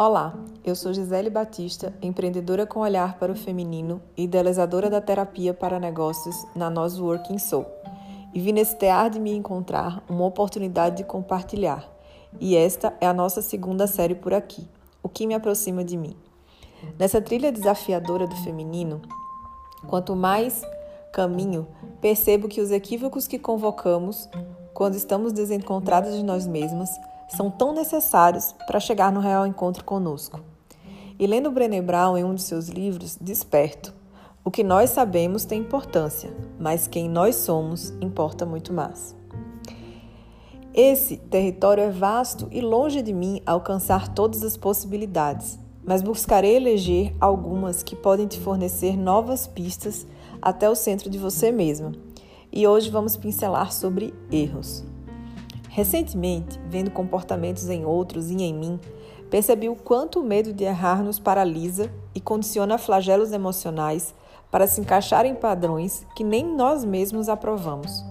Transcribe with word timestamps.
Olá, 0.00 0.32
eu 0.64 0.76
sou 0.76 0.94
Gisele 0.94 1.28
Batista, 1.28 1.92
empreendedora 2.00 2.64
com 2.64 2.78
olhar 2.78 3.18
para 3.18 3.32
o 3.32 3.34
feminino 3.34 4.00
e 4.16 4.22
idealizadora 4.22 4.88
da 4.88 5.00
terapia 5.00 5.52
para 5.52 5.80
negócios 5.80 6.36
na 6.54 6.70
Nós 6.70 7.00
Working 7.00 7.36
Soul. 7.36 7.66
E 8.32 8.38
vi 8.38 8.52
nesse 8.52 8.76
tear 8.76 9.10
de 9.10 9.18
me 9.18 9.34
encontrar 9.34 10.00
uma 10.08 10.24
oportunidade 10.24 10.98
de 10.98 11.02
compartilhar. 11.02 11.84
E 12.38 12.54
esta 12.54 12.96
é 13.00 13.08
a 13.08 13.12
nossa 13.12 13.42
segunda 13.42 13.88
série 13.88 14.14
por 14.14 14.32
aqui, 14.32 14.68
O 15.02 15.08
que 15.08 15.26
me 15.26 15.34
aproxima 15.34 15.82
de 15.82 15.96
mim. 15.96 16.14
Nessa 16.96 17.20
trilha 17.20 17.50
desafiadora 17.50 18.28
do 18.28 18.36
feminino, 18.36 19.02
quanto 19.88 20.14
mais 20.14 20.62
caminho, 21.12 21.66
percebo 22.00 22.46
que 22.46 22.60
os 22.60 22.70
equívocos 22.70 23.26
que 23.26 23.36
convocamos 23.36 24.28
quando 24.72 24.94
estamos 24.94 25.32
desencontradas 25.32 26.14
de 26.14 26.22
nós 26.22 26.46
mesmas 26.46 26.88
são 27.28 27.50
tão 27.50 27.72
necessários 27.72 28.54
para 28.66 28.80
chegar 28.80 29.12
no 29.12 29.20
real 29.20 29.46
encontro 29.46 29.84
conosco. 29.84 30.40
E 31.18 31.26
lendo 31.26 31.50
Brené 31.50 31.82
Brown 31.82 32.16
em 32.16 32.24
um 32.24 32.34
de 32.34 32.42
seus 32.42 32.68
livros, 32.68 33.16
Desperto, 33.20 33.92
o 34.44 34.50
que 34.50 34.64
nós 34.64 34.90
sabemos 34.90 35.44
tem 35.44 35.60
importância, 35.60 36.30
mas 36.58 36.86
quem 36.86 37.08
nós 37.08 37.34
somos 37.36 37.90
importa 38.00 38.46
muito 38.46 38.72
mais. 38.72 39.14
Esse 40.72 41.16
território 41.16 41.82
é 41.82 41.90
vasto 41.90 42.46
e 42.50 42.60
longe 42.60 43.02
de 43.02 43.12
mim 43.12 43.42
alcançar 43.44 44.08
todas 44.14 44.44
as 44.44 44.56
possibilidades, 44.56 45.58
mas 45.84 46.02
buscarei 46.02 46.56
eleger 46.56 47.14
algumas 47.20 47.82
que 47.82 47.96
podem 47.96 48.26
te 48.26 48.38
fornecer 48.38 48.96
novas 48.96 49.46
pistas 49.46 50.06
até 50.40 50.70
o 50.70 50.74
centro 50.76 51.10
de 51.10 51.18
você 51.18 51.50
mesma. 51.50 51.92
E 52.52 52.66
hoje 52.66 52.90
vamos 52.90 53.16
pincelar 53.16 53.72
sobre 53.72 54.14
erros. 54.30 54.84
Recentemente, 55.68 56.58
vendo 56.66 56.90
comportamentos 56.90 57.68
em 57.68 57.84
outros 57.84 58.30
e 58.30 58.42
em 58.42 58.54
mim, 58.54 58.80
percebi 59.30 59.68
o 59.68 59.76
quanto 59.76 60.20
o 60.20 60.24
medo 60.24 60.52
de 60.52 60.64
errar 60.64 61.02
nos 61.02 61.18
paralisa 61.18 61.92
e 62.14 62.20
condiciona 62.20 62.78
flagelos 62.78 63.32
emocionais 63.32 64.14
para 64.50 64.66
se 64.66 64.80
encaixar 64.80 65.26
em 65.26 65.34
padrões 65.34 66.06
que 66.16 66.24
nem 66.24 66.44
nós 66.44 66.84
mesmos 66.84 67.28
aprovamos. 67.28 68.02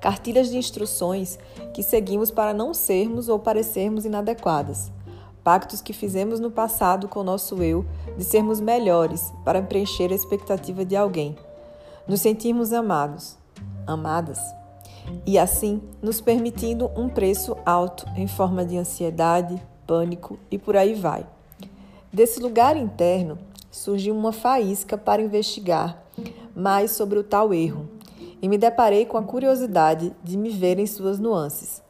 Cartilhas 0.00 0.50
de 0.50 0.56
instruções 0.56 1.38
que 1.72 1.82
seguimos 1.82 2.30
para 2.30 2.52
não 2.52 2.74
sermos 2.74 3.28
ou 3.28 3.38
parecermos 3.38 4.04
inadequadas. 4.04 4.90
Pactos 5.44 5.80
que 5.80 5.92
fizemos 5.92 6.40
no 6.40 6.50
passado 6.50 7.06
com 7.06 7.22
nosso 7.22 7.62
eu 7.62 7.86
de 8.16 8.24
sermos 8.24 8.60
melhores 8.60 9.32
para 9.44 9.62
preencher 9.62 10.10
a 10.10 10.14
expectativa 10.14 10.84
de 10.84 10.96
alguém. 10.96 11.36
Nos 12.06 12.20
sentirmos 12.20 12.72
amados, 12.72 13.36
amadas 13.86 14.40
e 15.26 15.38
assim 15.38 15.82
nos 16.00 16.20
permitindo 16.20 16.90
um 16.96 17.08
preço 17.08 17.56
alto 17.64 18.06
em 18.16 18.26
forma 18.26 18.64
de 18.64 18.76
ansiedade, 18.76 19.60
pânico 19.86 20.38
e 20.50 20.58
por 20.58 20.76
aí 20.76 20.94
vai. 20.94 21.26
Desse 22.12 22.40
lugar 22.40 22.76
interno 22.76 23.38
surgiu 23.70 24.14
uma 24.14 24.32
faísca 24.32 24.98
para 24.98 25.22
investigar 25.22 26.02
mais 26.54 26.92
sobre 26.92 27.18
o 27.18 27.24
tal 27.24 27.54
erro 27.54 27.88
e 28.40 28.48
me 28.48 28.58
deparei 28.58 29.06
com 29.06 29.16
a 29.16 29.22
curiosidade 29.22 30.12
de 30.22 30.36
me 30.36 30.50
ver 30.50 30.78
em 30.78 30.86
suas 30.86 31.18
nuances, 31.18 31.82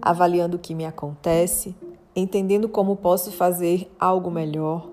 avaliando 0.00 0.56
o 0.56 0.60
que 0.60 0.74
me 0.74 0.86
acontece, 0.86 1.74
entendendo 2.14 2.68
como 2.68 2.96
posso 2.96 3.32
fazer 3.32 3.90
algo 3.98 4.30
melhor, 4.30 4.88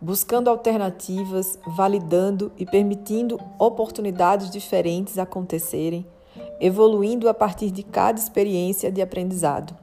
buscando 0.00 0.48
alternativas, 0.48 1.58
validando 1.66 2.52
e 2.56 2.64
permitindo 2.64 3.40
oportunidades 3.58 4.50
diferentes 4.50 5.18
acontecerem 5.18 6.06
evoluindo 6.60 7.28
a 7.28 7.34
partir 7.34 7.70
de 7.70 7.82
cada 7.82 8.18
experiência 8.18 8.92
de 8.92 9.00
aprendizado. 9.00 9.74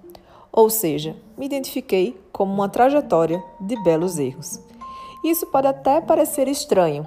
Ou 0.52 0.70
seja, 0.70 1.16
me 1.38 1.46
identifiquei 1.46 2.20
como 2.32 2.54
uma 2.54 2.70
trajetória 2.70 3.44
de 3.60 3.82
belos 3.84 4.18
erros. 4.18 4.60
Isso 5.24 5.48
pode 5.48 5.68
até 5.68 6.00
parecer 6.00 6.48
estranho, 6.48 7.06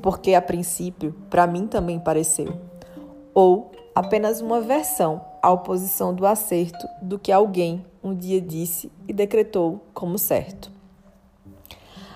porque 0.00 0.34
a 0.34 0.42
princípio 0.42 1.14
para 1.28 1.46
mim 1.46 1.66
também 1.66 1.98
pareceu, 1.98 2.52
ou 3.34 3.70
apenas 3.94 4.40
uma 4.40 4.60
versão 4.60 5.20
à 5.42 5.50
oposição 5.50 6.14
do 6.14 6.26
acerto 6.26 6.86
do 7.02 7.18
que 7.18 7.30
alguém 7.30 7.84
um 8.02 8.14
dia 8.14 8.40
disse 8.40 8.90
e 9.06 9.12
decretou 9.12 9.80
como 9.92 10.18
certo. 10.18 10.70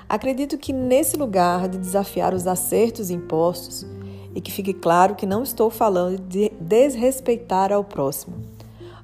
Acredito 0.08 0.58
que 0.58 0.72
nesse 0.72 1.16
lugar 1.16 1.68
de 1.68 1.78
desafiar 1.78 2.34
os 2.34 2.46
acertos 2.46 3.10
impostos, 3.10 3.86
e 4.34 4.40
que 4.40 4.50
fique 4.50 4.74
claro 4.74 5.14
que 5.14 5.24
não 5.24 5.42
estou 5.42 5.70
falando 5.70 6.18
de 6.18 6.50
desrespeitar 6.60 7.72
ao 7.72 7.84
próximo. 7.84 8.36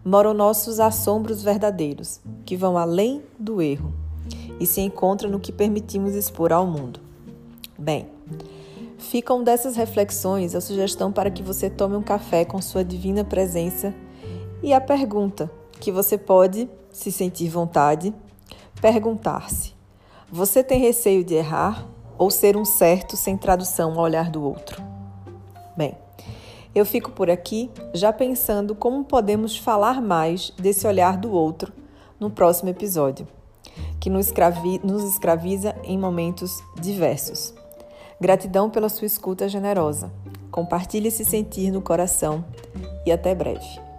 Moram 0.05 0.35
nossos 0.35 0.81
assombros 0.81 1.43
verdadeiros, 1.43 2.21
que 2.45 2.57
vão 2.57 2.77
além 2.77 3.23
do 3.39 3.63
erro 3.63 3.93
e 4.59 4.67
se 4.67 4.81
encontram 4.81 5.31
no 5.31 5.41
que 5.41 5.53
permitimos 5.53 6.15
expor 6.15 6.53
ao 6.53 6.67
mundo. 6.67 7.01
Bem, 7.79 8.09
ficam 8.99 9.43
dessas 9.43 9.77
reflexões 9.77 10.55
a 10.55 10.61
sugestão 10.61 11.13
para 11.13 11.31
que 11.31 11.43
você 11.43 11.71
tome 11.71 11.97
um 11.97 12.03
café 12.03 12.45
com 12.45 12.61
sua 12.61 12.85
divina 12.85 13.25
presença 13.25 13.95
e 14.63 14.73
a 14.75 14.81
pergunta 14.81 15.51
que 15.79 15.91
você 15.91 16.19
pode, 16.19 16.69
se 16.93 17.11
sentir 17.11 17.49
vontade, 17.49 18.13
perguntar-se: 18.81 19.73
Você 20.31 20.63
tem 20.63 20.81
receio 20.81 21.25
de 21.25 21.35
errar 21.35 21.87
ou 22.19 22.31
ser 22.31 22.57
um 22.57 22.65
certo 22.65 23.17
sem 23.17 23.37
tradução 23.37 23.93
ao 23.93 24.05
olhar 24.05 24.31
do 24.31 24.43
outro? 24.43 24.90
Bem, 25.81 25.97
eu 26.75 26.85
fico 26.85 27.11
por 27.11 27.31
aqui 27.31 27.71
já 27.95 28.13
pensando 28.13 28.75
como 28.75 29.03
podemos 29.03 29.57
falar 29.57 30.03
mais 30.03 30.53
desse 30.59 30.87
olhar 30.87 31.17
do 31.17 31.33
outro 31.33 31.73
no 32.21 32.29
próximo 32.31 32.69
episódio, 32.69 33.27
que 33.99 34.11
nos, 34.11 34.27
escravi 34.27 34.79
nos 34.85 35.03
escraviza 35.05 35.75
em 35.83 35.97
momentos 35.97 36.63
diversos. 36.79 37.55
Gratidão 38.21 38.69
pela 38.69 38.91
sua 38.91 39.07
escuta 39.07 39.49
generosa. 39.49 40.13
Compartilhe 40.51 41.09
esse 41.09 41.25
sentir 41.25 41.71
no 41.71 41.81
coração 41.81 42.45
e 43.07 43.11
até 43.11 43.35
breve. 43.35 43.90